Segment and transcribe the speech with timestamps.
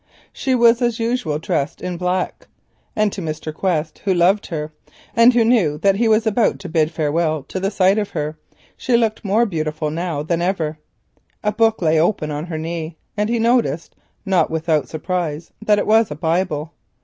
[0.33, 2.47] She was as usual dressed in black,
[2.95, 3.53] and to Mr.
[3.53, 4.71] Quest, who loved her,
[5.15, 8.35] and who knew that he was about to bid farewell to the sight of her,
[8.75, 11.67] she looked more beautiful now than ever she had before.
[11.67, 13.95] A book lay open on her knee, and he noticed,
[14.25, 16.73] not without surprise, that it was a Bible.